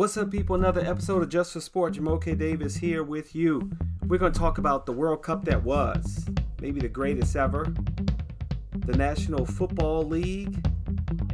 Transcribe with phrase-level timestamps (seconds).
[0.00, 0.56] What's up, people?
[0.56, 1.92] Another episode of Just for Sport.
[1.92, 3.70] Jamoke Davis here with you.
[4.06, 6.24] We're going to talk about the World Cup that was,
[6.58, 7.70] maybe the greatest ever,
[8.72, 10.66] the National Football League,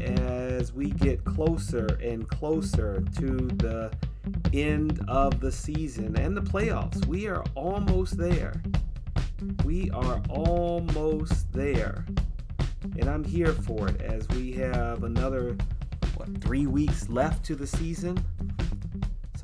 [0.00, 3.92] as we get closer and closer to the
[4.52, 7.06] end of the season and the playoffs.
[7.06, 8.60] We are almost there.
[9.64, 12.04] We are almost there.
[12.98, 15.56] And I'm here for it as we have another,
[16.16, 18.18] what, three weeks left to the season.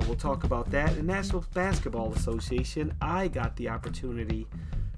[0.06, 0.94] We'll talk about that.
[0.94, 4.46] The National Basketball Association, I got the opportunity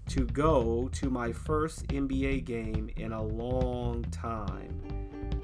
[0.08, 4.80] to go to my first NBA game in a long time.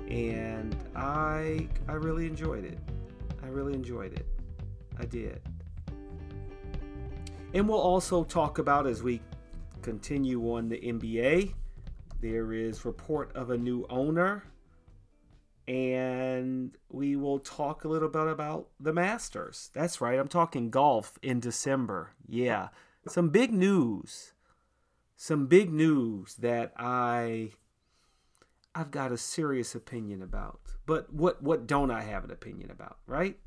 [0.09, 2.79] And I I really enjoyed it.
[3.43, 4.27] I really enjoyed it.
[4.99, 5.41] I did.
[7.55, 9.21] And we'll also talk about as we
[9.83, 11.55] continue on the NBA,
[12.21, 14.45] there is report of a new owner
[15.71, 19.71] and we will talk a little bit about the Masters.
[19.73, 22.11] That's right, I'm talking golf in December.
[22.27, 22.71] Yeah,
[23.07, 24.33] some big news.
[25.17, 27.51] Some big news that I
[28.75, 30.61] I've got a serious opinion about.
[30.87, 33.39] But what what don't I have an opinion about, right?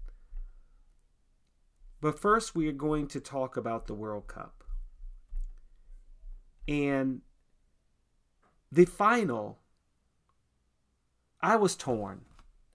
[2.00, 4.64] But first we are going to talk about the World Cup.
[6.70, 7.20] And
[8.72, 9.60] the final
[11.44, 12.22] I was torn.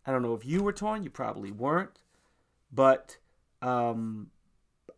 [0.07, 1.03] I don't know if you were torn.
[1.03, 1.99] You probably weren't,
[2.71, 3.17] but
[3.63, 4.31] um,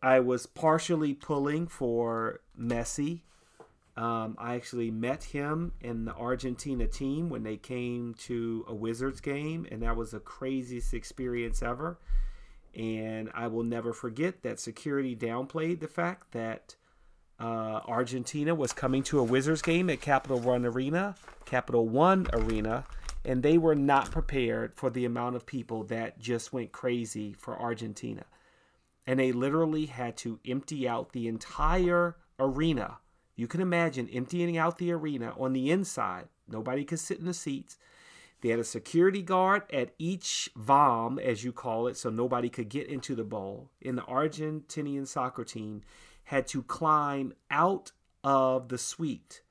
[0.03, 3.21] I was partially pulling for Messi.
[3.95, 9.21] Um, I actually met him in the Argentina team when they came to a Wizards
[9.21, 11.97] game, and that was the craziest experience ever.
[12.75, 16.75] And I will never forget that security downplayed the fact that
[17.39, 22.85] uh, Argentina was coming to a Wizards game at Capital One Arena, Capital One Arena,
[23.23, 27.59] and they were not prepared for the amount of people that just went crazy for
[27.59, 28.25] Argentina.
[29.05, 32.97] And they literally had to empty out the entire arena.
[33.35, 36.27] You can imagine emptying out the arena on the inside.
[36.47, 37.77] Nobody could sit in the seats.
[38.41, 42.69] They had a security guard at each VOM, as you call it, so nobody could
[42.69, 43.69] get into the bowl.
[43.85, 45.81] And the Argentinian soccer team
[46.25, 47.91] had to climb out
[48.23, 49.41] of the suite,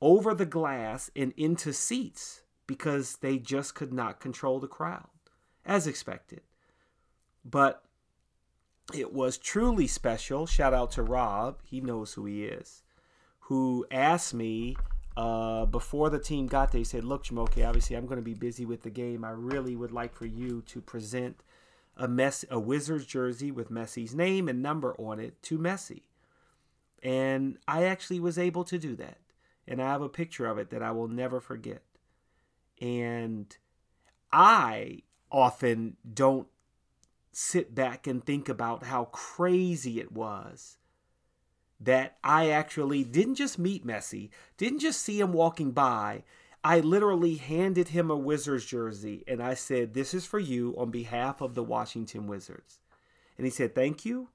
[0.00, 5.08] over the glass, and into seats because they just could not control the crowd,
[5.64, 6.40] as expected.
[7.44, 7.82] But
[8.94, 10.46] it was truly special.
[10.46, 12.82] Shout out to Rob, he knows who he is,
[13.40, 14.76] who asked me
[15.16, 16.78] uh, before the team got there.
[16.80, 19.24] He said, Look, Jamoke, obviously I'm going to be busy with the game.
[19.24, 21.42] I really would like for you to present
[21.96, 26.02] a, mess, a Wizards jersey with Messi's name and number on it to Messi.
[27.02, 29.18] And I actually was able to do that.
[29.66, 31.82] And I have a picture of it that I will never forget.
[32.80, 33.56] And
[34.32, 36.48] I often don't
[37.32, 40.78] sit back and think about how crazy it was
[41.80, 46.22] that I actually didn't just meet Messi, didn't just see him walking by.
[46.64, 50.90] I literally handed him a Wizards jersey and I said, This is for you on
[50.90, 52.78] behalf of the Washington Wizards.
[53.36, 54.30] And he said, Thank you.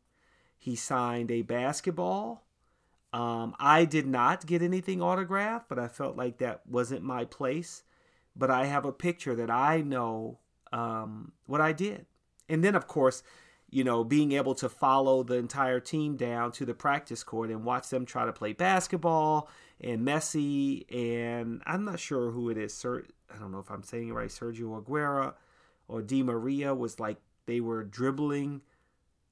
[0.57, 2.43] He signed a basketball.
[3.11, 7.83] Um, I did not get anything autographed, but I felt like that wasn't my place
[8.35, 10.39] but I have a picture that I know
[10.71, 12.05] um, what I did.
[12.49, 13.23] And then, of course,
[13.69, 17.63] you know, being able to follow the entire team down to the practice court and
[17.63, 19.49] watch them try to play basketball
[19.79, 22.73] and Messi and I'm not sure who it is.
[22.73, 24.29] Sir, I don't know if I'm saying it right.
[24.29, 25.33] Sergio Aguero
[25.87, 28.61] or Di Maria was like they were dribbling,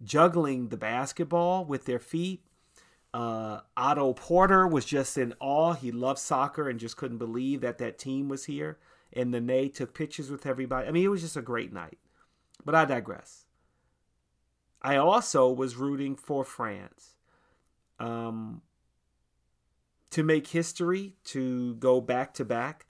[0.03, 2.41] juggling the basketball with their feet.
[3.13, 5.73] Uh, Otto Porter was just in awe.
[5.73, 8.77] He loved soccer and just couldn't believe that that team was here
[9.13, 10.87] and Nene took pictures with everybody.
[10.87, 11.97] I mean, it was just a great night.
[12.65, 13.45] But I digress.
[14.81, 17.15] I also was rooting for France
[17.99, 18.61] um,
[20.11, 22.85] to make history, to go back to back.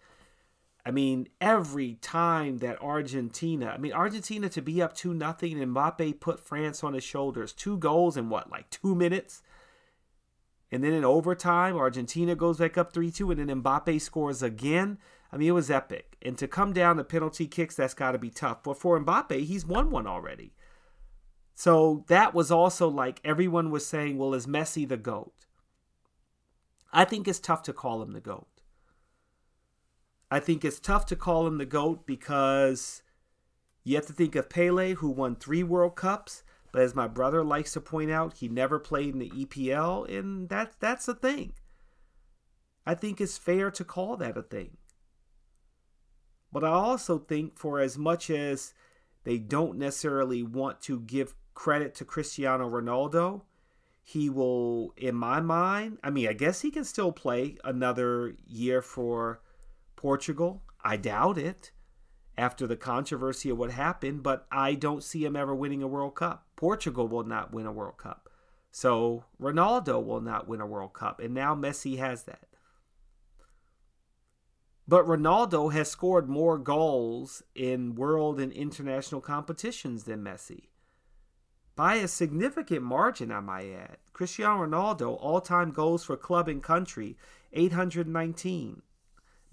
[0.85, 5.75] I mean, every time that Argentina, I mean, Argentina to be up 2 nothing and
[5.75, 7.54] Mbappe put France on his shoulders.
[7.54, 9.42] Two goals in what, like two minutes?
[10.72, 15.00] And then in overtime, Argentina goes back up 3 2, and then Mbappe scores again.
[15.31, 16.18] I mean, it was epic.
[16.22, 18.64] And to come down to penalty kicks, that's got to be tough.
[18.64, 20.54] But for Mbappe, he's won one already.
[21.54, 25.34] So that was also like everyone was saying, well, is Messi the GOAT?
[26.92, 28.48] I think it's tough to call him the GOAT.
[30.31, 33.04] I think it's tough to call him the GOAT because
[33.84, 36.44] you have to think of Pele, who won three World Cups.
[36.72, 40.50] But as my brother likes to point out, he never played in the EPL, and
[40.50, 41.54] that, that's a thing.
[42.86, 44.78] I think it's fair to call that a thing.
[46.51, 48.74] But I also think for as much as
[49.24, 53.42] they don't necessarily want to give credit to Cristiano Ronaldo.
[54.01, 58.81] He will, in my mind, I mean, I guess he can still play another year
[58.81, 59.42] for
[59.96, 60.63] Portugal.
[60.84, 61.72] I doubt it
[62.38, 66.16] after the controversy of what happened, but I don't see him ever winning a World
[66.16, 66.48] Cup.
[66.56, 68.30] Portugal will not win a World Cup.
[68.72, 71.19] So Ronaldo will not win a World Cup.
[71.19, 72.48] And now Messi has that.
[74.89, 80.69] But Ronaldo has scored more goals in world and international competitions than Messi.
[81.75, 83.97] By a significant margin, I might add.
[84.13, 87.19] Cristiano Ronaldo, all time goals for club and country,
[87.53, 88.81] 819.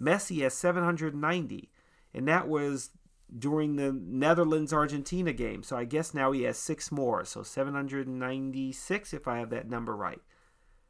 [0.01, 1.71] Messi has 790.
[2.15, 2.93] And that was
[3.39, 5.63] during the Netherlands Argentina game.
[5.63, 7.27] So I guess now he has six more.
[7.27, 10.23] So 796, if I have that number right.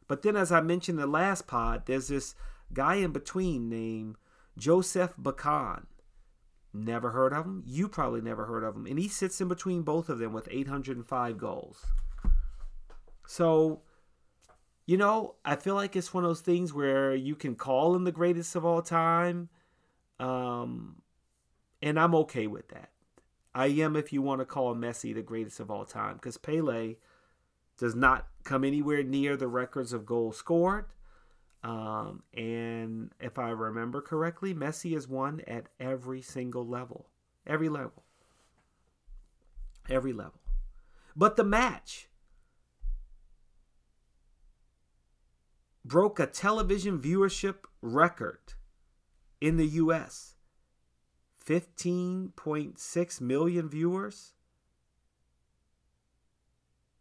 [0.07, 2.37] But then, as I mentioned in the last pod, there's this
[2.73, 4.15] guy in between named
[4.59, 5.85] Josef Bican.
[6.73, 7.63] Never heard of him.
[7.65, 8.87] You probably never heard of him.
[8.87, 11.85] And he sits in between both of them with 805 goals.
[13.27, 13.81] So,
[14.85, 18.05] you know, I feel like it's one of those things where you can call him
[18.05, 19.49] the greatest of all time.
[20.21, 20.97] Um,
[21.81, 22.91] and I'm okay with that.
[23.55, 26.97] I am if you want to call Messi the greatest of all time because Pele
[27.79, 30.87] does not come anywhere near the records of goals scored.
[31.63, 37.09] Um, and if I remember correctly, Messi has won at every single level.
[37.47, 38.05] Every level.
[39.89, 40.41] Every level.
[41.17, 42.09] But the match
[45.85, 48.55] broke a television viewership record
[49.41, 50.37] in the US
[51.47, 54.33] 15.6 million viewers,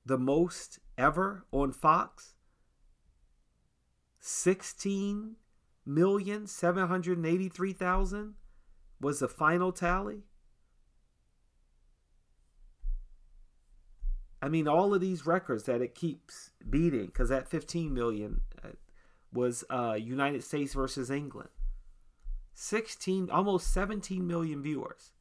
[0.05, 2.34] the most ever on Fox.
[4.27, 5.35] 16
[5.85, 8.33] million 783,000
[8.99, 10.23] was the final tally.
[14.41, 18.69] I mean, all of these records that it keeps beating, because that 15 million uh,
[19.31, 21.49] was uh, United States versus England.
[22.55, 25.11] 16, almost 17 million viewers.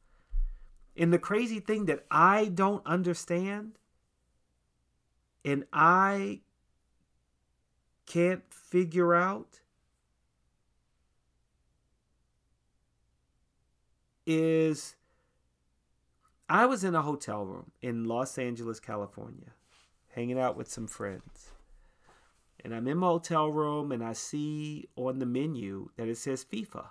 [0.97, 3.77] And the crazy thing that I don't understand,
[5.43, 6.41] and I
[8.05, 9.59] can't figure out
[14.25, 14.95] is
[16.49, 19.53] I was in a hotel room in Los Angeles, California,
[20.13, 21.51] hanging out with some friends.
[22.63, 26.43] And I'm in my hotel room and I see on the menu that it says
[26.43, 26.87] FIFA.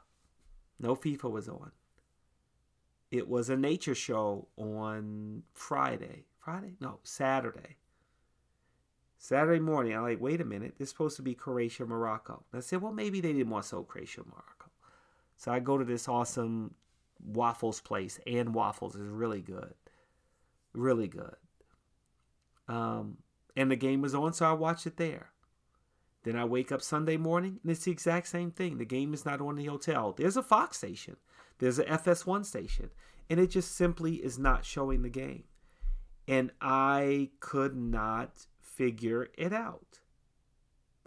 [0.78, 1.72] No FIFA was on.
[3.10, 6.26] It was a nature show on Friday.
[6.38, 6.74] Friday?
[6.80, 7.76] No, Saturday.
[9.24, 12.44] Saturday morning, I'm like, wait a minute, this is supposed to be Croatia, Morocco.
[12.52, 14.70] And I said, well, maybe they didn't want to sell Croatia, Morocco.
[15.38, 16.74] So I go to this awesome
[17.24, 19.72] waffles place, and waffles is really good,
[20.74, 21.36] really good.
[22.68, 23.16] Um,
[23.56, 25.30] and the game was on, so I watched it there.
[26.24, 28.76] Then I wake up Sunday morning, and it's the exact same thing.
[28.76, 30.12] The game is not on the hotel.
[30.12, 31.16] There's a Fox station,
[31.60, 32.90] there's a FS1 station,
[33.30, 35.44] and it just simply is not showing the game.
[36.28, 40.00] And I could not figure it out.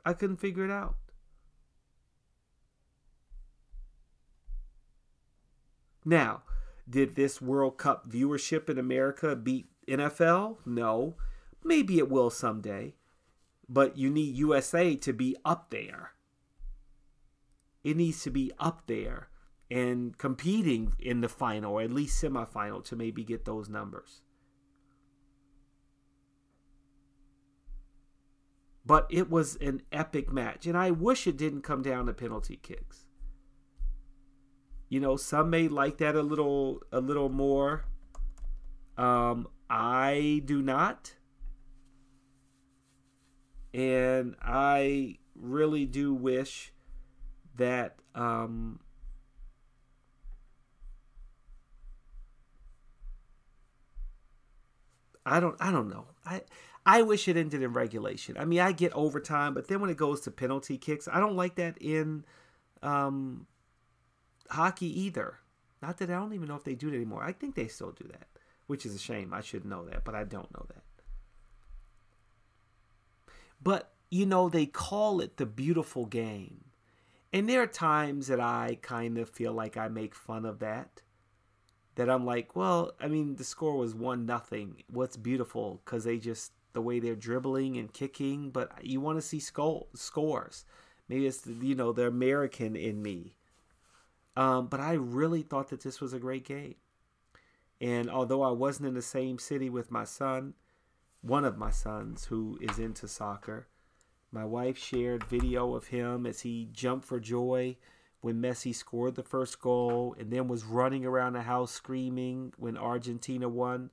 [0.05, 0.95] I couldn't figure it out.
[6.05, 6.43] Now,
[6.89, 10.57] did this World Cup viewership in America beat NFL?
[10.65, 11.15] No.
[11.63, 12.95] Maybe it will someday.
[13.67, 16.11] But you need USA to be up there.
[17.83, 19.27] It needs to be up there
[19.69, 24.21] and competing in the final, or at least semifinal, to maybe get those numbers.
[28.87, 32.55] But it was an epic match, and I wish it didn't come down to penalty
[32.55, 33.05] kicks.
[34.87, 37.83] You know, some may like that a little a little more.
[38.97, 41.15] Um, I do not.
[43.73, 46.71] And I really do wish
[47.57, 48.79] that um,
[55.25, 56.05] I don't I don't know.
[56.25, 56.41] I
[56.87, 58.37] I wish it ended in regulation.
[58.39, 61.35] I mean, I get overtime, but then when it goes to penalty kicks, I don't
[61.35, 62.23] like that in
[62.81, 63.45] um,
[64.49, 65.39] hockey either.
[65.81, 67.25] Not that I don't even know if they do it anymore.
[67.25, 68.27] I think they still do that,
[68.67, 69.33] which is a shame.
[69.33, 70.83] I should know that, but I don't know that.
[73.61, 76.63] But, you know, they call it the beautiful game.
[77.33, 81.01] And there are times that I kind of feel like I make fun of that.
[81.95, 84.83] That I'm like, well, I mean, the score was one nothing.
[84.89, 85.81] What's beautiful?
[85.83, 90.63] Because they just the way they're dribbling and kicking, but you want to see scores.
[91.09, 93.33] Maybe it's you know the American in me.
[94.35, 96.75] Um, but I really thought that this was a great game,
[97.81, 100.53] And although I wasn't in the same city with my son,
[101.21, 103.65] one of my sons who is into soccer,
[104.31, 107.75] my wife shared video of him as he jumped for joy
[108.21, 112.77] when Messi scored the first goal and then was running around the house screaming when
[112.77, 113.89] Argentina won.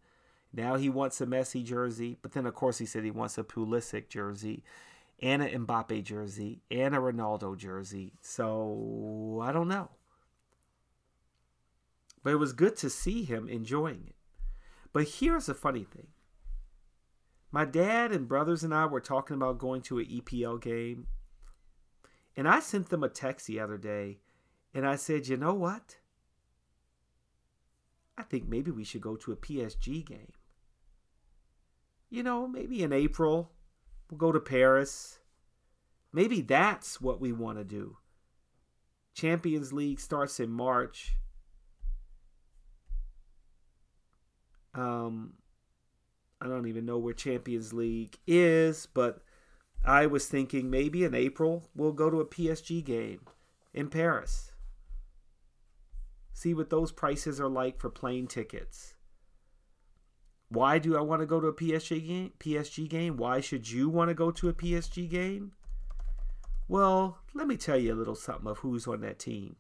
[0.57, 3.43] Now he wants a Messi jersey, but then of course he said he wants a
[3.43, 4.63] Pulisic jersey
[5.21, 8.13] and a Mbappe jersey and a Ronaldo jersey.
[8.21, 9.91] So I don't know.
[12.23, 14.15] But it was good to see him enjoying it.
[14.93, 16.07] But here's a funny thing.
[17.51, 21.09] My dad and brothers and I were talking about going to an EPL game.
[22.37, 24.19] And I sent them a text the other day
[24.73, 25.97] and I said, you know what?
[28.17, 30.33] I think maybe we should go to a PSG game.
[32.11, 33.51] You know, maybe in April,
[34.11, 35.19] we'll go to Paris.
[36.13, 37.97] Maybe that's what we want to do.
[39.15, 41.17] Champions League starts in March.
[44.75, 45.35] Um,
[46.41, 49.23] I don't even know where Champions League is, but
[49.85, 53.21] I was thinking maybe in April we'll go to a PSG game
[53.73, 54.53] in Paris.
[56.33, 58.94] See what those prices are like for plane tickets.
[60.55, 62.33] Why do I want to go to a PSG game?
[62.39, 63.17] PSG game?
[63.17, 65.53] Why should you want to go to a PSG game?
[66.69, 69.57] Well, let me tell you a little something of who's on that team.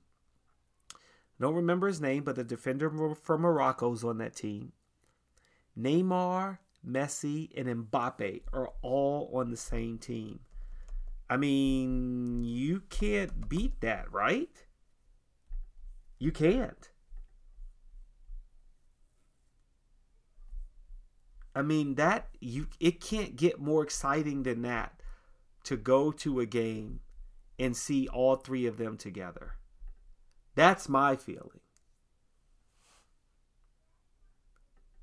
[1.40, 4.72] don't remember his name, but the defender from Morocco's on that team.
[5.78, 10.40] Neymar, Messi, and Mbappe are all on the same team.
[11.28, 14.64] I mean, you can't beat that, right?
[16.20, 16.90] You can't.
[21.54, 25.00] I mean that you it can't get more exciting than that
[25.64, 27.00] to go to a game
[27.58, 29.54] and see all three of them together.
[30.54, 31.60] That's my feeling.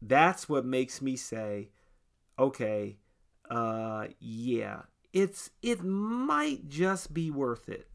[0.01, 1.69] That's what makes me say,
[2.37, 2.97] okay,
[3.49, 4.81] uh yeah,
[5.13, 7.87] it's it might just be worth it.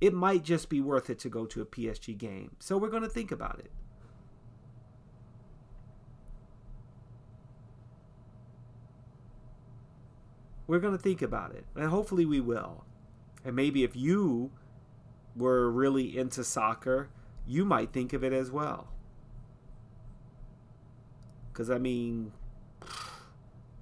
[0.00, 2.56] It might just be worth it to go to a PSG game.
[2.58, 3.70] So we're going to think about it.
[10.72, 11.66] We're going to think about it.
[11.76, 12.86] And hopefully we will.
[13.44, 14.52] And maybe if you
[15.36, 17.10] were really into soccer,
[17.46, 18.88] you might think of it as well.
[21.52, 22.32] Because, I mean,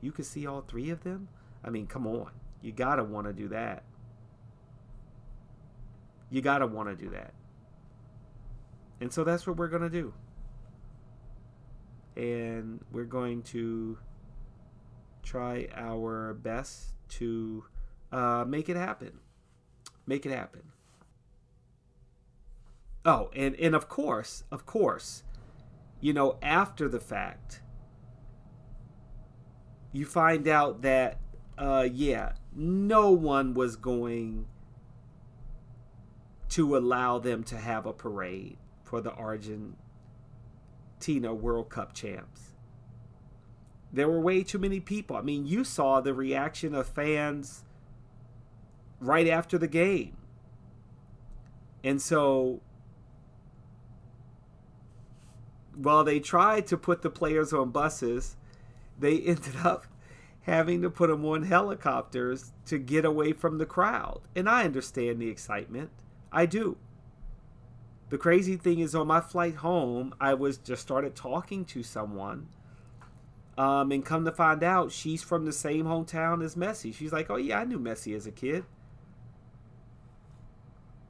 [0.00, 1.28] you could see all three of them?
[1.62, 2.32] I mean, come on.
[2.60, 3.84] You got to want to do that.
[6.28, 7.34] You got to want to do that.
[9.00, 10.12] And so that's what we're going to do.
[12.16, 13.96] And we're going to
[15.30, 17.64] try our best to
[18.10, 19.20] uh, make it happen.
[20.04, 20.62] Make it happen.
[23.04, 25.22] Oh, and, and of course, of course,
[26.00, 27.62] you know, after the fact,
[29.92, 31.18] you find out that,
[31.56, 34.46] uh, yeah, no one was going
[36.48, 39.76] to allow them to have a parade for the Argentina
[41.32, 42.49] World Cup champs
[43.92, 45.16] there were way too many people.
[45.16, 47.64] I mean, you saw the reaction of fans
[49.00, 50.16] right after the game.
[51.82, 52.60] And so
[55.74, 58.36] while they tried to put the players on buses,
[58.98, 59.86] they ended up
[60.42, 64.20] having to put them on helicopters to get away from the crowd.
[64.34, 65.90] And I understand the excitement.
[66.32, 66.76] I do.
[68.08, 72.48] The crazy thing is on my flight home, I was just started talking to someone
[73.58, 76.94] um, and come to find out, she's from the same hometown as Messi.
[76.94, 78.64] She's like, oh, yeah, I knew Messi as a kid.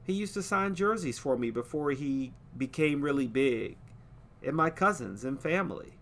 [0.03, 3.77] He used to sign jerseys for me before he became really big,
[4.45, 5.93] and my cousins and family.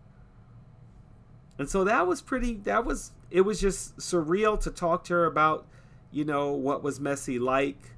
[1.58, 5.26] And so that was pretty, that was, it was just surreal to talk to her
[5.26, 5.68] about,
[6.10, 7.92] you know, what was Messi like.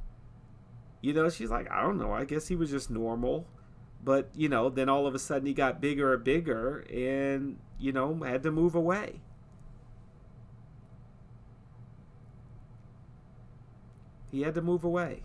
[1.00, 3.46] You know, she's like, I don't know, I guess he was just normal.
[4.04, 7.92] But, you know, then all of a sudden he got bigger and bigger and, you
[7.92, 9.22] know, had to move away.
[14.32, 15.24] He had to move away.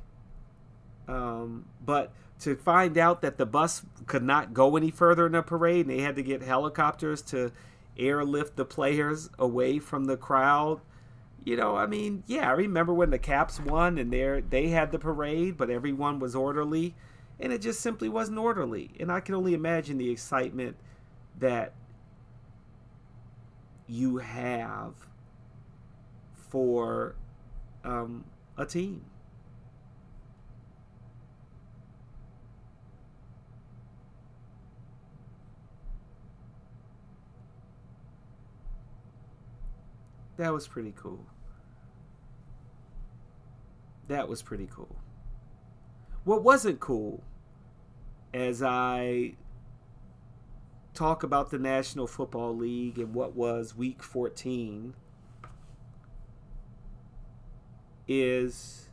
[1.08, 5.42] Um, but to find out that the bus could not go any further in the
[5.42, 7.52] parade and they had to get helicopters to
[7.96, 10.80] airlift the players away from the crowd.
[11.44, 14.90] You know, I mean, yeah, I remember when the Caps won and they they had
[14.90, 16.94] the parade, but everyone was orderly
[17.38, 18.90] and it just simply wasn't orderly.
[18.98, 20.76] And I can only imagine the excitement
[21.38, 21.74] that
[23.86, 24.94] you have
[26.32, 27.14] for
[27.84, 28.24] um,
[28.56, 29.04] a team.
[40.36, 41.24] That was pretty cool.
[44.08, 44.94] That was pretty cool.
[46.26, 47.22] What wasn't cool,
[48.34, 49.34] as I
[50.92, 54.94] talk about the National Football League and what was week 14,
[58.08, 58.88] is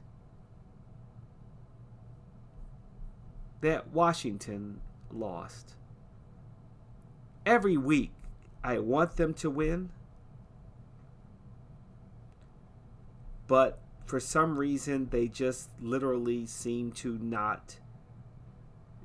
[3.62, 5.74] that Washington lost.
[7.48, 8.12] Every week,
[8.64, 9.90] I want them to win,
[13.48, 17.78] but for some reason, they just literally seem to not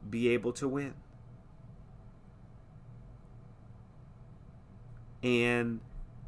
[0.08, 0.94] be able to win.
[5.22, 5.80] And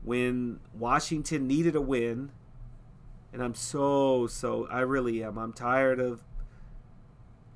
[0.02, 2.32] when Washington needed a win,
[3.32, 5.38] and I'm so, so, I really am.
[5.38, 6.22] I'm tired of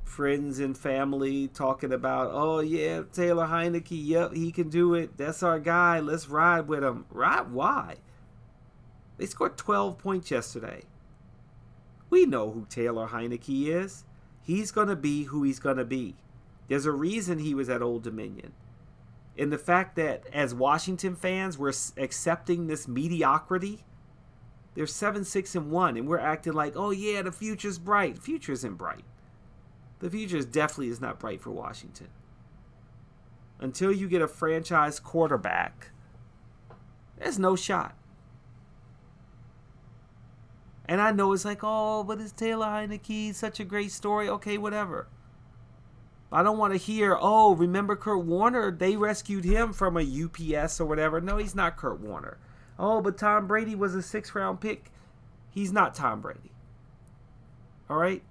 [0.05, 5.17] friends and family talking about, oh, yeah, Taylor Heinicke, yep, he can do it.
[5.17, 5.99] That's our guy.
[5.99, 7.07] Let's ride with him.
[7.11, 7.51] Ride?
[7.51, 7.97] Why?
[9.17, 10.83] They scored 12 points yesterday.
[12.15, 14.05] We know who Taylor Heinicke is.
[14.41, 16.15] He's going to be who he's going to be.
[16.69, 18.53] There's a reason he was at Old Dominion.
[19.37, 23.83] And the fact that as Washington fans, we're accepting this mediocrity.
[24.77, 28.15] They're 7 6 and 1, and we're acting like, oh, yeah, the future's bright.
[28.15, 29.05] The future isn't bright.
[29.99, 32.11] The future is definitely is not bright for Washington.
[33.59, 35.91] Until you get a franchise quarterback,
[37.19, 37.97] there's no shot.
[40.87, 44.29] And I know it's like, oh, but it's Taylor Heinicke, such a great story.
[44.29, 45.09] Okay, whatever.
[46.31, 48.71] I don't want to hear, oh, remember Kurt Warner?
[48.71, 51.21] They rescued him from a UPS or whatever.
[51.21, 52.39] No, he's not Kurt Warner.
[52.79, 54.91] Oh, but Tom Brady was a six round pick.
[55.51, 56.51] He's not Tom Brady.
[57.89, 58.23] All right?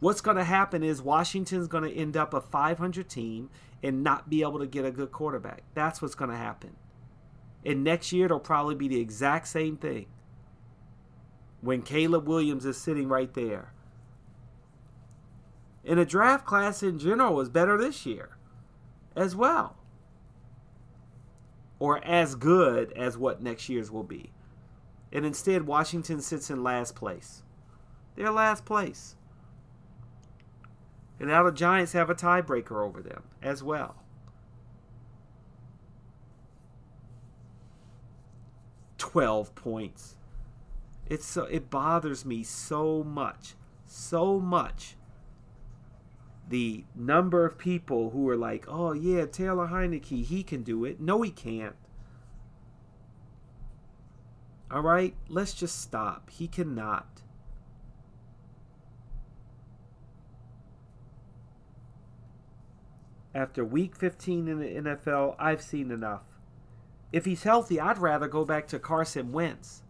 [0.00, 3.50] What's going to happen is Washington's going to end up a 500 team
[3.82, 5.62] and not be able to get a good quarterback.
[5.74, 6.76] That's what's going to happen.
[7.64, 10.06] And next year, it'll probably be the exact same thing.
[11.60, 13.72] When Caleb Williams is sitting right there.
[15.84, 18.36] And the draft class in general was better this year
[19.16, 19.76] as well.
[21.78, 24.32] Or as good as what next year's will be.
[25.12, 27.42] And instead, Washington sits in last place.
[28.14, 29.16] They're last place.
[31.18, 33.96] And now the Giants have a tiebreaker over them as well.
[39.18, 40.14] 12 points.
[41.08, 43.54] It's so it bothers me so much.
[43.84, 44.94] So much.
[46.48, 51.00] The number of people who are like, "Oh yeah, Taylor Heinicke, he can do it."
[51.00, 51.74] No, he can't.
[54.70, 56.30] All right, let's just stop.
[56.30, 57.22] He cannot.
[63.34, 66.37] After week 15 in the NFL, I've seen enough
[67.12, 69.82] if he's healthy, I'd rather go back to Carson Wentz.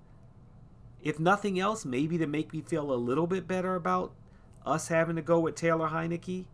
[1.02, 4.12] If nothing else, maybe to make me feel a little bit better about
[4.64, 6.46] us having to go with Taylor Heinicke.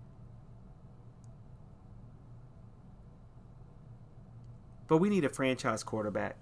[4.86, 6.36] But we need a franchise quarterback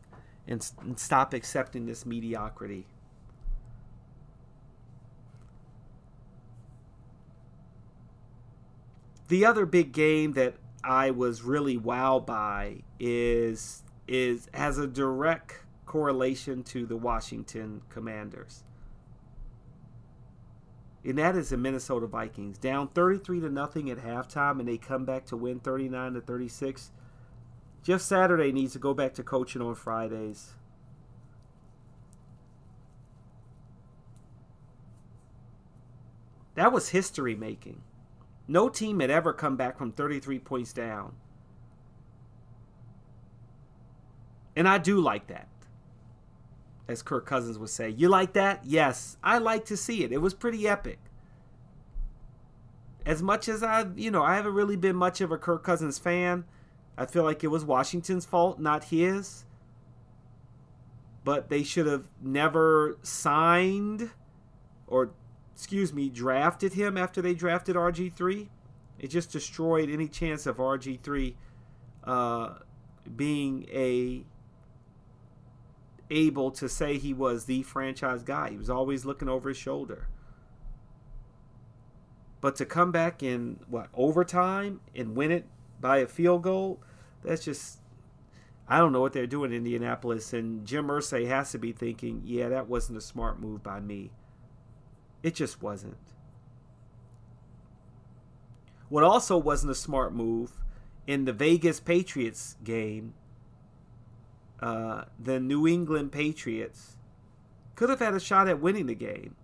[0.47, 2.87] and, and stop accepting this mediocrity.
[9.29, 13.83] The other big game that I was really wowed by is
[14.13, 18.63] is has a direct correlation to the Washington Commanders.
[21.03, 25.07] And that is the Minnesota Vikings down 33 to nothing at halftime and they come
[25.07, 26.91] back to win 39 to 36.
[27.83, 30.53] Jeff Saturday needs to go back to coaching on Fridays.
[36.55, 37.81] That was history making.
[38.47, 41.15] No team had ever come back from 33 points down
[44.57, 45.49] And I do like that.
[46.89, 47.91] As Kirk Cousins would say.
[47.91, 48.61] You like that?
[48.65, 49.17] Yes.
[49.23, 50.13] I like to see it.
[50.13, 50.99] It was pretty epic.
[53.07, 55.99] As much as I, you know, I haven't really been much of a Kirk Cousins
[55.99, 56.45] fan.
[56.97, 59.45] I feel like it was Washington's fault, not his.
[61.25, 64.11] But they should have never signed
[64.87, 65.13] or,
[65.55, 68.49] excuse me, drafted him after they drafted RG3.
[68.99, 71.35] It just destroyed any chance of RG3
[72.05, 72.55] uh,
[73.17, 74.25] being a
[76.13, 78.51] able to say he was the franchise guy.
[78.51, 80.09] He was always looking over his shoulder.
[82.41, 85.47] But to come back in what overtime and win it
[85.81, 86.81] by a field goal,
[87.25, 87.79] that's just
[88.69, 90.33] I don't know what they're doing in Indianapolis.
[90.33, 94.11] And Jim Irsay has to be thinking, yeah, that wasn't a smart move by me.
[95.23, 95.97] It just wasn't.
[98.89, 100.53] What also wasn't a smart move
[101.07, 103.15] in the Vegas Patriots game,
[104.63, 106.97] uh, the New England Patriots
[107.75, 109.35] could have had a shot at winning the game.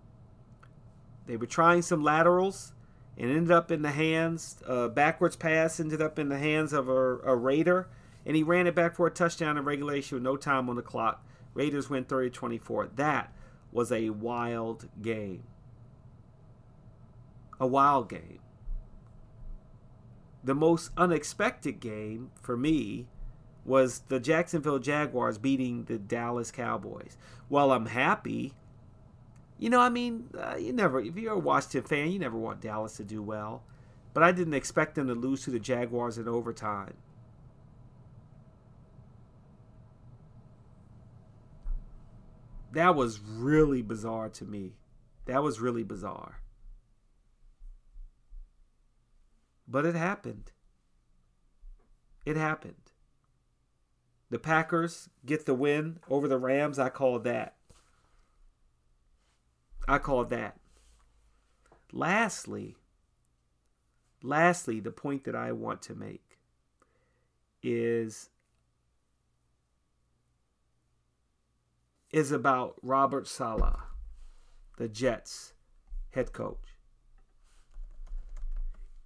[1.26, 2.72] They were trying some laterals
[3.18, 6.88] and ended up in the hands, uh, backwards pass ended up in the hands of
[6.88, 7.88] a, a Raider,
[8.24, 10.82] and he ran it back for a touchdown in regulation with no time on the
[10.82, 11.26] clock.
[11.52, 12.90] Raiders win 30 24.
[12.94, 13.32] That
[13.72, 15.42] was a wild game.
[17.58, 18.38] A wild game.
[20.44, 23.08] The most unexpected game for me
[23.68, 27.18] was the Jacksonville Jaguars beating the Dallas Cowboys.
[27.48, 28.54] While I'm happy,
[29.58, 32.62] you know, I mean, uh, you never, if you're a Washington fan, you never want
[32.62, 33.62] Dallas to do well.
[34.14, 36.94] But I didn't expect them to lose to the Jaguars in overtime.
[42.72, 44.72] That was really bizarre to me.
[45.26, 46.40] That was really bizarre.
[49.66, 50.52] But it happened.
[52.24, 52.87] It happened.
[54.30, 56.78] The Packers get the win over the Rams.
[56.78, 57.54] I call that.
[59.86, 60.58] I call that.
[61.92, 62.76] Lastly,
[64.22, 66.38] lastly, the point that I want to make
[67.62, 68.28] is
[72.10, 73.78] is about Robert Saleh,
[74.76, 75.54] the Jets
[76.10, 76.76] head coach.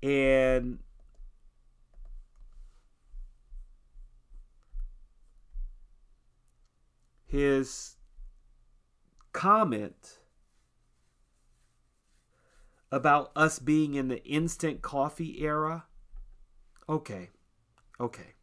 [0.03, 0.81] And
[7.33, 7.97] his
[9.33, 10.19] comment
[12.93, 15.87] about us being in the instant coffee era.
[16.87, 17.31] Okay,
[17.99, 18.35] okay.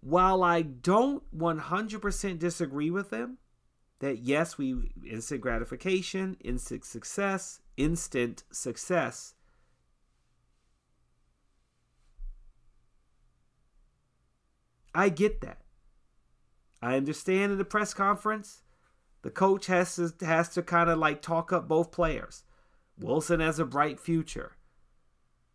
[0.00, 3.38] While I don't 100% disagree with him,
[4.00, 9.34] that yes, we instant gratification, instant success, instant success
[14.94, 15.58] I get that.
[16.80, 18.62] I understand in the press conference,
[19.22, 22.44] the coach has to has to kind of like talk up both players.
[22.98, 24.56] Wilson has a bright future,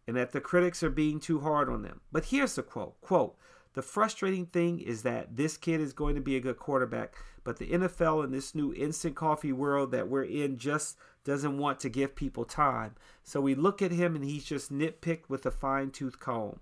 [0.07, 2.01] and that the critics are being too hard on them.
[2.11, 3.37] But here's the quote: "Quote:
[3.73, 7.57] The frustrating thing is that this kid is going to be a good quarterback, but
[7.57, 11.89] the NFL in this new instant coffee world that we're in just doesn't want to
[11.89, 12.95] give people time.
[13.23, 16.59] So we look at him and he's just nitpicked with a fine tooth comb."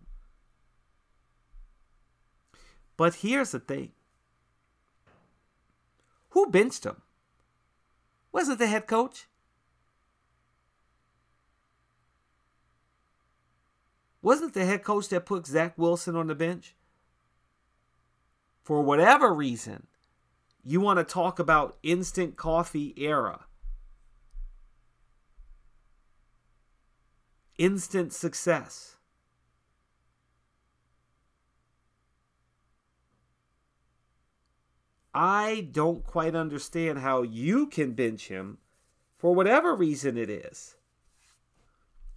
[2.95, 3.93] But here's the thing
[6.31, 7.01] who benched him?
[8.31, 9.27] Wasn't the head coach?
[14.21, 16.75] Wasn't the head coach that put Zach Wilson on the bench?
[18.63, 19.87] For whatever reason,
[20.63, 23.45] you want to talk about instant coffee era.
[27.57, 28.95] Instant success.
[35.13, 38.59] I don't quite understand how you can bench him
[39.17, 40.75] for whatever reason it is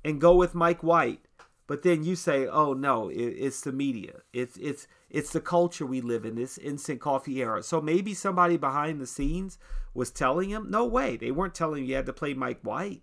[0.05, 1.21] and go with Mike White.
[1.67, 4.21] But then you say, "Oh no, it, it's the media.
[4.33, 6.35] It's it's it's the culture we live in.
[6.35, 9.59] This instant coffee era." So maybe somebody behind the scenes
[9.95, 13.03] was telling him, "No way, they weren't telling you had to play Mike White."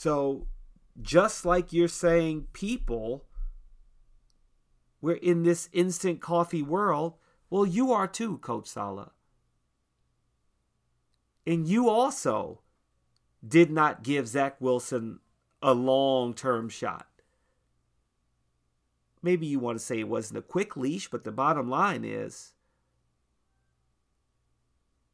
[0.00, 0.46] So,
[1.02, 3.26] just like you're saying, people,
[5.02, 7.16] we're in this instant coffee world.
[7.50, 9.10] Well, you are too, Coach Saleh.
[11.46, 12.62] And you also
[13.46, 15.20] did not give Zach Wilson
[15.60, 17.06] a long term shot.
[19.22, 22.54] Maybe you want to say it wasn't a quick leash, but the bottom line is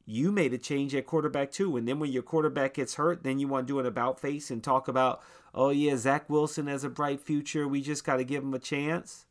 [0.06, 1.76] you made a change at quarterback too.
[1.76, 4.50] And then when your quarterback gets hurt, then you want to do an about face
[4.52, 5.20] and talk about,
[5.52, 7.66] oh yeah, Zach Wilson has a bright future.
[7.66, 9.26] We just got to give him a chance.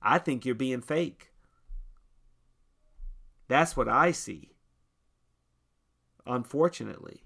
[0.00, 1.32] I think you're being fake.
[3.48, 4.52] That's what I see.
[6.26, 7.24] Unfortunately.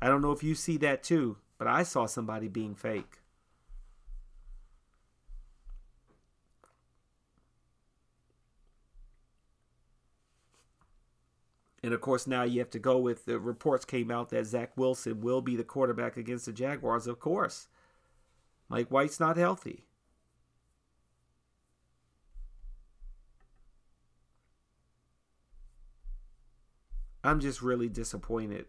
[0.00, 3.19] I don't know if you see that too, but I saw somebody being fake.
[11.82, 14.76] And of course, now you have to go with the reports came out that Zach
[14.76, 17.06] Wilson will be the quarterback against the Jaguars.
[17.06, 17.68] Of course,
[18.68, 19.86] Mike White's not healthy.
[27.22, 28.66] I'm just really disappointed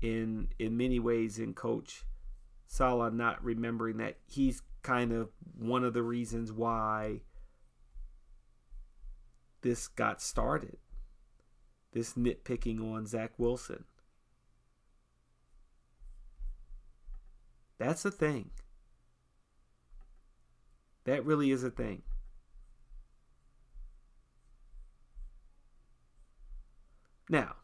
[0.00, 2.04] in in many ways in coach
[2.66, 7.20] Saleh not remembering that he's kind of one of the reasons why
[9.62, 10.76] this got started
[11.94, 13.84] this nitpicking on Zach Wilson.
[17.78, 18.50] That's a thing.
[21.04, 22.02] That really is a thing.
[27.28, 27.56] Now,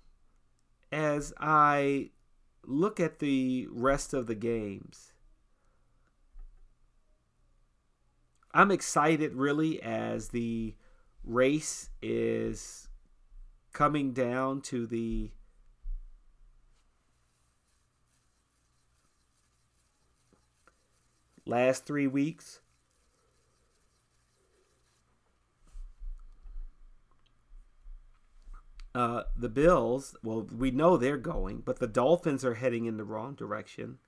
[0.92, 2.10] as I
[2.64, 5.12] look at the rest of the games,
[8.54, 10.74] I'm excited really as the
[11.24, 12.89] race is
[13.72, 15.30] coming down to the
[21.46, 22.60] last three weeks.
[28.92, 33.04] Uh, the Bills, well, we know they're going, but the Dolphins are heading in the
[33.04, 33.98] wrong direction.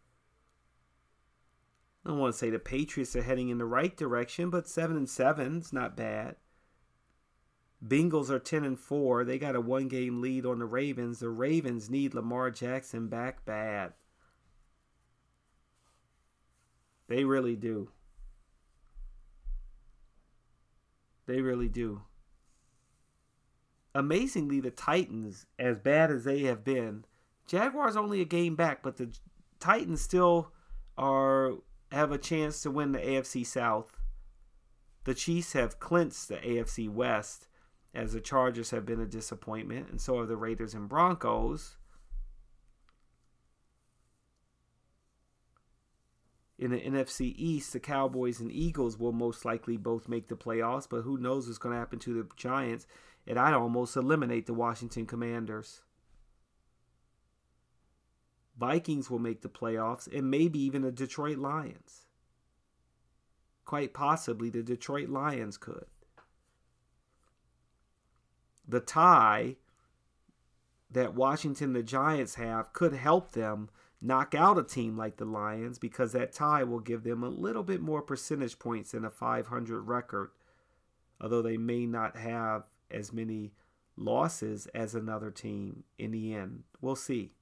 [2.05, 4.97] I don't want to say the Patriots are heading in the right direction, but seven
[4.97, 6.35] and seven is not bad.
[7.87, 9.25] Bengals are ten and four.
[9.25, 11.19] They got a one game lead on the Ravens.
[11.19, 13.93] The Ravens need Lamar Jackson back bad.
[17.09, 17.91] They really do.
[21.27, 22.03] They really do.
[23.95, 27.05] Amazingly, the Titans, as bad as they have been,
[27.47, 29.11] Jaguars only a game back, but the
[29.61, 30.53] Titans still
[30.97, 31.55] are
[31.91, 33.99] have a chance to win the AFC South.
[35.05, 37.49] The Chiefs have clinched the AFC West,
[37.95, 41.77] as the Chargers have been a disappointment, and so are the Raiders and Broncos.
[46.59, 50.89] In the NFC East, the Cowboys and Eagles will most likely both make the playoffs,
[50.89, 52.87] but who knows what's going to happen to the Giants?
[53.27, 55.83] And I'd almost eliminate the Washington Commanders.
[58.59, 62.07] Vikings will make the playoffs, and maybe even the Detroit Lions.
[63.65, 65.87] Quite possibly, the Detroit Lions could.
[68.73, 69.57] The tie
[70.91, 73.69] that Washington the Giants have could help them
[74.01, 77.63] knock out a team like the Lions because that tie will give them a little
[77.63, 80.31] bit more percentage points than a 500 record,
[81.21, 83.53] although they may not have as many
[83.95, 86.63] losses as another team in the end.
[86.81, 87.33] We'll see.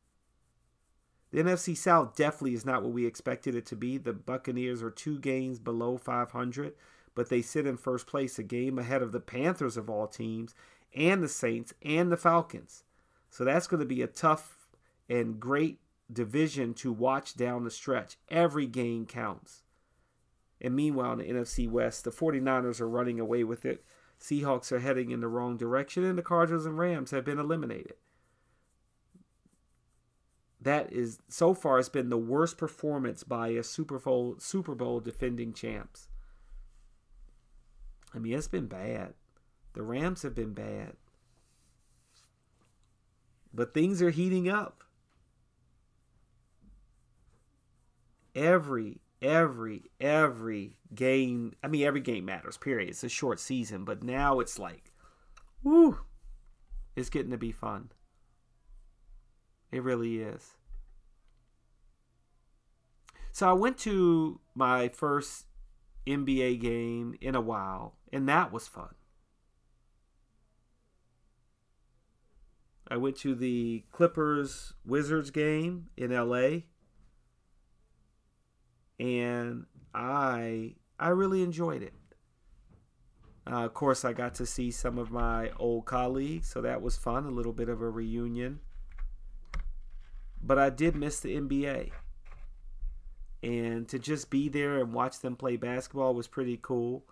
[1.31, 3.99] The NFC South definitely is not what we expected it to be.
[3.99, 6.73] The Buccaneers are two games below 500,
[7.15, 10.57] but they sit in first place, a game ahead of the Panthers of all teams,
[10.95, 12.85] and the Saints, and the Falcons.
[13.31, 14.69] So that's going to be a tough
[15.09, 15.79] and great
[16.13, 18.17] division to watch down the stretch.
[18.29, 19.63] Every game counts.
[20.61, 23.85] And meanwhile, in the NFC West, the 49ers are running away with it.
[24.21, 27.95] Seahawks are heading in the wrong direction, and the Cardinals and Rams have been eliminated
[30.61, 35.01] that is so far has been the worst performance by a Super Bowl Super Bowl
[35.01, 36.09] defending champs.
[38.15, 39.15] I mean, it's been bad.
[39.73, 40.95] The Rams have been bad.
[43.53, 44.85] But things are heating up.
[48.35, 52.89] Every every every game, I mean every game matters, period.
[52.89, 54.93] It's a short season, but now it's like
[55.63, 55.99] woo.
[56.97, 57.91] It's getting to be fun.
[59.73, 60.55] It really is.
[63.33, 65.47] So I went to my first
[66.07, 68.95] NBA game in a while, and that was fun.
[72.91, 76.63] I went to the Clippers Wizards game in LA,
[78.99, 81.95] and I I really enjoyed it.
[83.47, 86.97] Uh, of course, I got to see some of my old colleagues, so that was
[86.97, 88.61] fun, a little bit of a reunion
[90.43, 91.91] but I did miss the NBA.
[93.43, 97.05] And to just be there and watch them play basketball was pretty cool.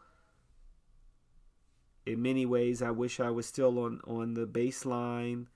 [2.06, 5.46] In many ways, I wish I was still on, on the baseline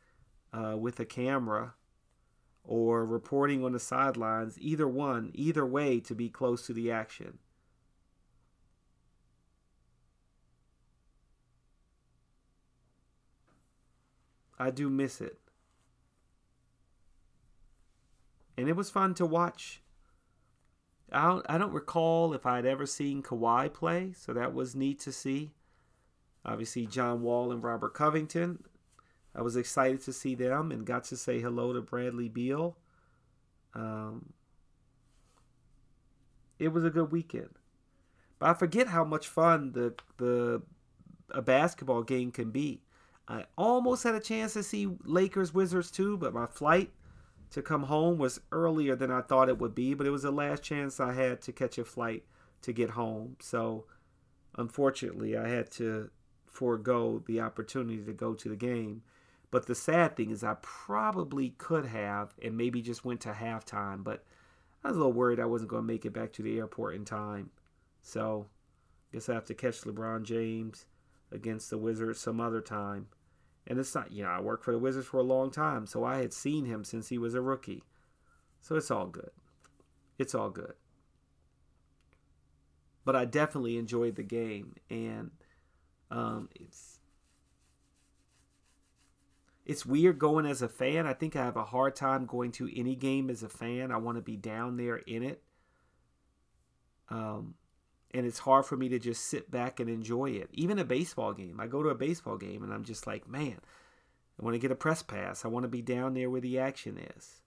[0.53, 1.75] uh, with a camera
[2.65, 4.59] or reporting on the sidelines.
[4.61, 7.38] Either one, either way, to be close to the action.
[14.59, 15.43] I do miss it.
[18.57, 19.83] and it was fun to watch.
[21.11, 24.99] I don't, I don't recall if I'd ever seen Kawhi play, so that was neat
[25.01, 25.53] to see.
[26.45, 28.62] Obviously, John Wall and Robert Covington.
[29.35, 32.77] I was excited to see them and got to say hello to Bradley Beal.
[33.75, 34.35] Um,
[36.59, 37.59] it was a good weekend,
[38.38, 40.62] but I forget how much fun the the
[41.31, 42.83] a basketball game can be.
[43.27, 46.90] I almost had a chance to see Lakers Wizards too, but my flight
[47.51, 50.31] to come home was earlier than I thought it would be, but it was the
[50.31, 52.25] last chance I had to catch a flight
[52.62, 53.37] to get home.
[53.40, 53.85] So
[54.57, 56.11] unfortunately, I had to
[56.47, 59.03] forego the opportunity to go to the game.
[59.53, 64.03] But the sad thing is, I probably could have and maybe just went to halftime.
[64.03, 64.25] But
[64.83, 66.97] I was a little worried I wasn't going to make it back to the airport
[66.97, 67.51] in time.
[68.01, 68.47] So,
[69.12, 70.87] guess I have to catch LeBron James
[71.31, 73.09] against the Wizards some other time.
[73.67, 76.03] And it's not, you know, I worked for the Wizards for a long time, so
[76.03, 77.85] I had seen him since he was a rookie.
[78.62, 79.31] So it's all good.
[80.19, 80.75] It's all good.
[83.05, 85.31] But I definitely enjoyed the game, and
[86.11, 86.91] um, it's
[89.64, 91.07] it's weird going as a fan.
[91.07, 93.92] I think I have a hard time going to any game as a fan.
[93.92, 95.42] I want to be down there in it.
[97.09, 97.55] Um,
[98.12, 100.48] and it's hard for me to just sit back and enjoy it.
[100.53, 101.61] Even a baseball game.
[101.61, 103.59] I go to a baseball game and I'm just like, man,
[104.38, 105.44] I want to get a press pass.
[105.44, 107.42] I want to be down there where the action is.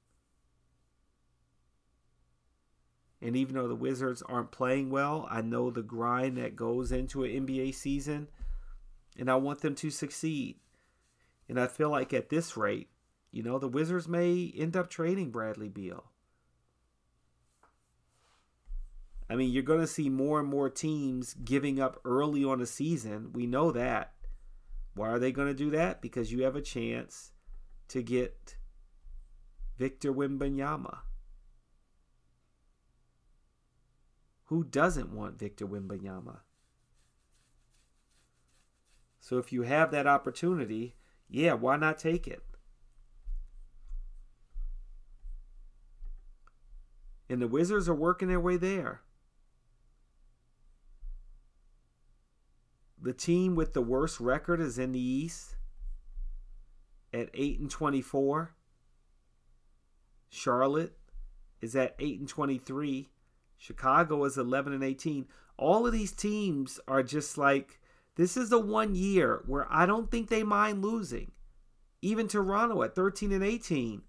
[3.21, 7.23] And even though the Wizards aren't playing well, I know the grind that goes into
[7.23, 8.27] an NBA season,
[9.17, 10.57] and I want them to succeed.
[11.47, 12.89] And I feel like at this rate,
[13.31, 16.05] you know, the Wizards may end up trading Bradley Beal.
[19.29, 22.65] I mean, you're going to see more and more teams giving up early on a
[22.65, 23.31] season.
[23.33, 24.13] We know that.
[24.93, 26.01] Why are they going to do that?
[26.01, 27.31] Because you have a chance
[27.89, 28.55] to get
[29.77, 30.99] Victor Wembanyama.
[34.45, 36.37] Who doesn't want Victor Wembanyama?
[39.19, 40.95] So if you have that opportunity,
[41.29, 42.43] yeah, why not take it?
[47.29, 49.01] And the Wizards are working their way there.
[53.01, 55.55] The team with the worst record is in the East
[57.13, 58.55] at 8 and 24.
[60.29, 60.97] Charlotte
[61.61, 63.09] is at 8 and 23.
[63.57, 65.27] Chicago is 11 and 18.
[65.57, 67.79] All of these teams are just like
[68.15, 71.31] this is the one year where I don't think they mind losing.
[72.01, 74.03] Even Toronto at 13 and 18.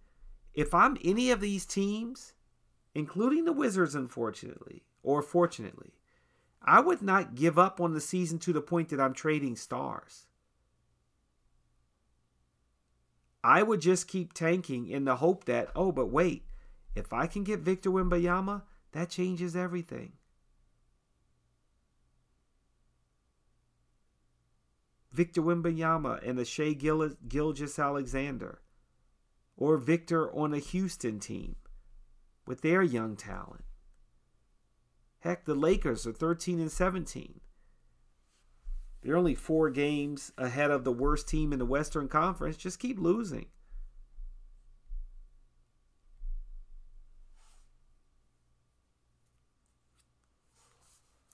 [0.54, 2.34] If I'm any of these teams,
[2.94, 5.92] including the Wizards, unfortunately, or fortunately,
[6.62, 10.26] I would not give up on the season to the point that I'm trading stars.
[13.44, 16.46] I would just keep tanking in the hope that, oh, but wait,
[16.96, 20.14] if I can get Victor Wembanyama, that changes everything.
[25.16, 28.60] Victor Wembanyama and a Shai Gil- Gilgeous-Alexander,
[29.56, 31.56] or Victor on a Houston team
[32.46, 33.64] with their young talent.
[35.20, 37.40] Heck, the Lakers are 13 and 17.
[39.02, 42.58] They're only four games ahead of the worst team in the Western Conference.
[42.58, 43.46] Just keep losing.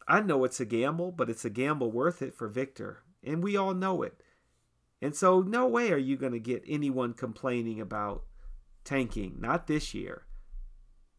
[0.06, 3.56] I know it's a gamble, but it's a gamble worth it for Victor and we
[3.56, 4.22] all know it.
[5.00, 8.24] And so, no way are you going to get anyone complaining about
[8.84, 10.26] tanking, not this year.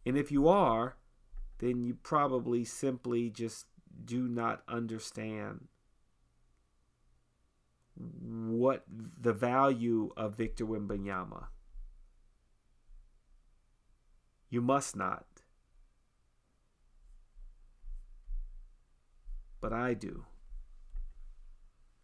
[0.06, 0.98] And if you are,
[1.60, 3.66] then you probably simply just
[4.06, 5.68] do not understand
[7.96, 11.48] what the value of Victor Wembanyama.
[14.50, 15.26] You must not.
[19.62, 20.26] But I do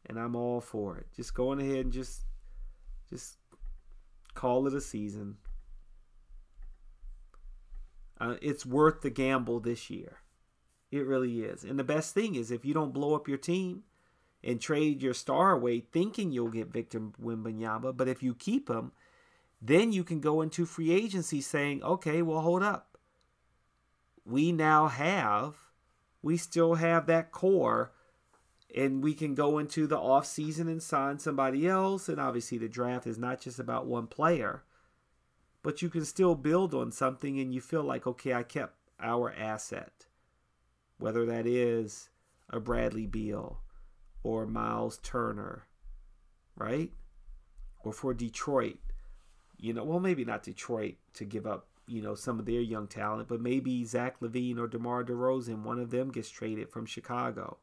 [0.10, 1.06] and I'm all for it.
[1.16, 2.24] Just going ahead and just
[3.10, 3.38] just
[4.34, 5.38] call it a season.
[8.20, 10.18] Uh, it's worth the gamble this year.
[10.92, 11.64] It really is.
[11.64, 13.84] And the best thing is if you don't blow up your team
[14.44, 18.92] and trade your star away thinking you'll get Victor Wembanyama, but if you keep him,
[19.62, 22.98] then you can go into free agency saying, okay, well, hold up.
[24.26, 25.56] We now have,
[26.22, 27.92] we still have that core
[28.76, 32.08] and we can go into the off season and sign somebody else.
[32.08, 34.64] And obviously, the draft is not just about one player,
[35.64, 39.34] but you can still build on something, and you feel like, okay, I kept our
[39.34, 40.06] asset,
[40.98, 42.10] whether that is
[42.50, 43.60] a Bradley Beal
[44.24, 45.66] or Miles Turner,
[46.56, 46.92] right?
[47.84, 48.78] Or for Detroit,
[49.58, 52.88] you know, well, maybe not Detroit to give up, you know, some of their young
[52.88, 57.58] talent, but maybe Zach LaVine or DeMar DeRozan, one of them gets traded from Chicago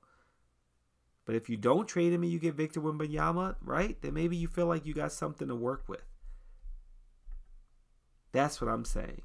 [1.26, 4.46] but if you don't trade him and you get Victor Wembanyama, right, then maybe you
[4.46, 6.04] feel like you got something to work with.
[8.32, 9.22] That's what I'm saying.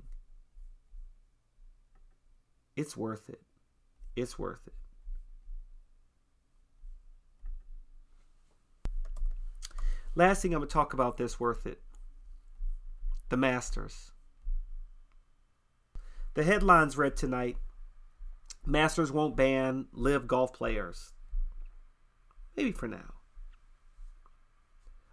[2.76, 3.42] It's worth it.
[4.16, 4.74] It's worth it.
[10.16, 11.82] Last thing I'm going to talk about this worth it.
[13.30, 14.12] The Masters.
[16.34, 17.58] The headlines read tonight
[18.66, 21.14] Masters won't ban LIV Golf players.
[22.56, 23.14] Maybe for now.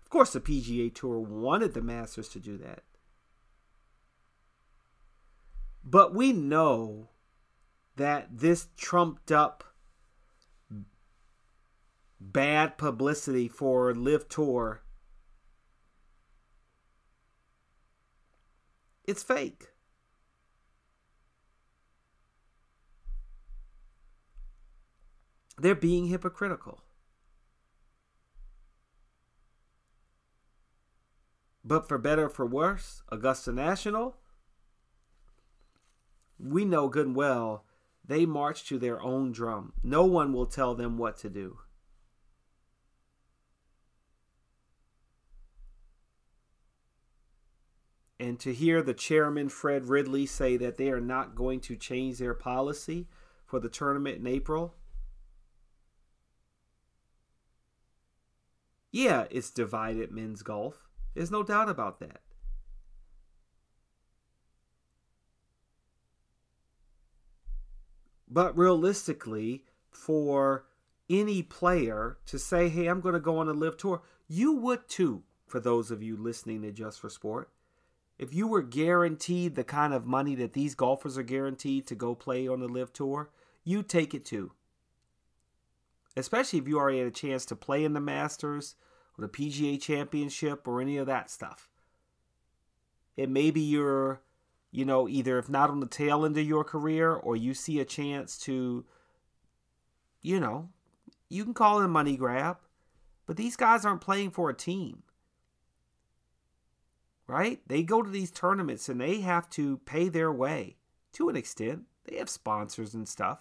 [0.02, 2.82] Of course, the PGA Tour wanted the Masters to do that.
[5.84, 7.10] But we know
[7.96, 9.64] that this trumped up
[12.20, 14.82] bad publicity for LIV Tour.
[19.04, 19.68] It's fake.
[25.56, 26.82] They're being hypocritical.
[31.68, 34.16] But for better or for worse, Augusta National,
[36.38, 37.66] we know good and well
[38.02, 39.74] they march to their own drum.
[39.82, 41.58] No one will tell them what to do.
[48.18, 52.16] And to hear the chairman, Fred Ridley, say that they are not going to change
[52.16, 53.08] their policy
[53.44, 54.74] for the tournament in April.
[58.90, 60.87] Yeah, it's divided men's golf.
[61.18, 62.20] There's no doubt about that.
[68.30, 70.66] But realistically, for
[71.10, 74.88] any player to say, hey, I'm going to go on a LIV tour, you would
[74.88, 77.50] too, for those of you listening to Just for Sport.
[78.16, 82.14] If you were guaranteed the kind of money that these golfers are guaranteed to go
[82.14, 83.30] play on the LIV tour,
[83.64, 84.52] you'd take it too.
[86.16, 88.76] Especially if you already had a chance to play in the Masters
[89.18, 91.68] or the PGA Championship or any of that stuff.
[93.16, 94.20] It may be your
[94.70, 97.80] you know, either if not on the tail end of your career or you see
[97.80, 98.84] a chance to,
[100.20, 100.68] you know,
[101.28, 102.58] you can call it a money grab,
[103.26, 105.02] but these guys aren't playing for a team.
[107.26, 107.60] Right?
[107.66, 110.76] They go to these tournaments and they have to pay their way
[111.12, 111.84] to an extent.
[112.04, 113.40] They have sponsors and stuff.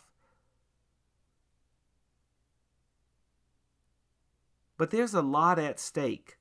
[4.78, 6.38] But there's a lot at stake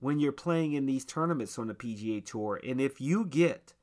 [0.00, 2.60] when you're playing in these tournaments on the PGA Tour.
[2.66, 3.74] And if you get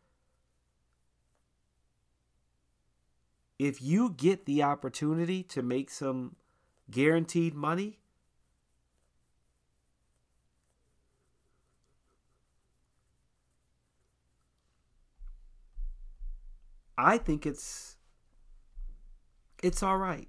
[3.58, 6.36] if you get the opportunity to make some
[6.90, 8.00] guaranteed money,
[16.98, 17.96] I think it's
[19.64, 20.28] it's all right.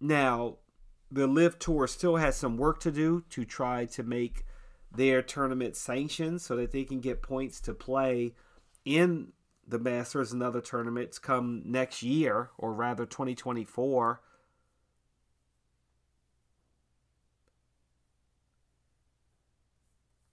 [0.00, 0.56] Now,
[1.10, 4.44] the LIV Tour still has some work to do to try to make
[4.90, 8.34] their tournament sanctioned so that they can get points to play
[8.84, 9.32] in
[9.66, 14.20] the Masters and other tournaments come next year, or rather 2024.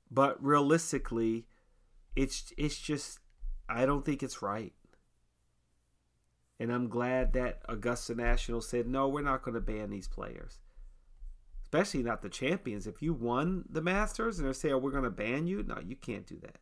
[0.10, 1.46] But realistically,
[2.16, 3.20] it's it's just
[3.70, 4.74] I don't think it's right.
[6.60, 10.60] And I'm glad that Augusta National said, no, we're not going to ban these players.
[11.64, 12.88] Especially not the champions.
[12.88, 15.80] If you won the Masters and they say, oh, we're going to ban you, no,
[15.86, 16.58] you can't do that.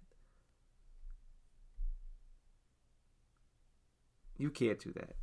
[4.38, 5.16] You can't do that.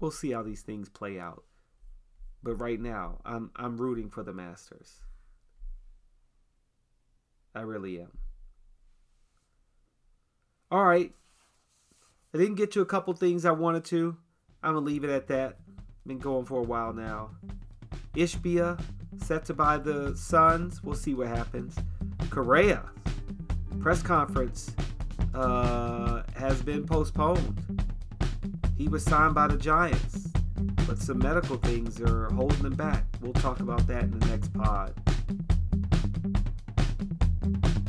[0.00, 1.44] We'll see how these things play out.
[2.42, 5.00] But right now, I'm I'm rooting for the Masters.
[7.54, 8.16] I really am.
[10.70, 11.12] All right.
[12.34, 14.16] I didn't get to a couple things I wanted to.
[14.62, 15.56] I'm going to leave it at that.
[16.06, 17.30] Been going for a while now.
[18.14, 18.80] Ishbia
[19.16, 20.82] set to buy the Suns.
[20.82, 21.76] We'll see what happens.
[22.30, 22.84] Correa
[23.80, 24.74] press conference
[25.34, 27.86] uh, has been postponed.
[28.76, 30.28] He was signed by the Giants,
[30.86, 33.04] but some medical things are holding him back.
[33.20, 34.94] We'll talk about that in the next pod.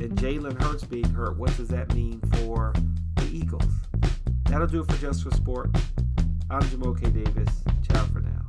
[0.02, 2.72] And Jalen Hurts being hurt, what does that mean for
[3.18, 3.66] the Eagles?
[4.46, 5.72] That'll do it for Just for Sport.
[6.50, 7.50] I'm Jamoke Davis.
[7.86, 8.40] Ciao for now.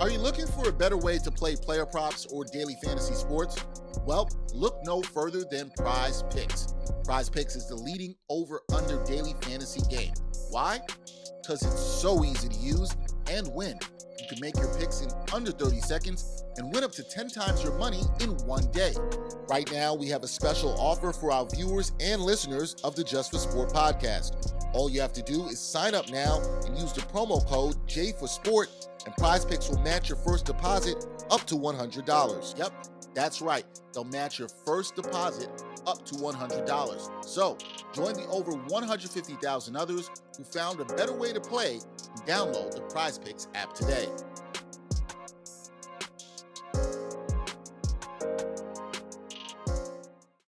[0.00, 3.62] Are you looking for a better way to play player props or daily fantasy sports?
[4.06, 7.04] Well, look no further than PrizePicks.
[7.04, 10.14] Prize Picks is the leading over under daily fantasy game.
[10.48, 10.80] Why?
[11.42, 12.96] Because it's so easy to use
[13.30, 13.78] and win.
[14.24, 17.62] You can make your picks in under 30 seconds and win up to 10 times
[17.62, 18.94] your money in one day.
[19.50, 23.32] Right now, we have a special offer for our viewers and listeners of the Just
[23.32, 24.54] for Sport podcast.
[24.72, 28.12] All you have to do is sign up now and use the promo code J
[28.12, 28.70] for Sport,
[29.04, 32.58] and PrizePicks will match your first deposit up to $100.
[32.58, 32.72] Yep,
[33.14, 33.64] that's right.
[33.92, 35.48] They'll match your first deposit
[35.86, 37.24] up to $100.
[37.24, 37.56] So
[37.92, 42.80] join the over 150,000 others who found a better way to play and download the
[42.80, 44.08] PrizePicks app today.